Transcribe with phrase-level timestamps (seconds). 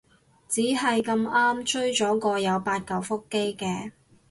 [0.49, 3.91] 只係咁啱追咗個有八舊腹肌嘅